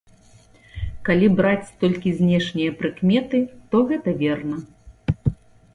[1.09, 4.57] Калі браць толькі знешнія прыкметы, то гэта верна.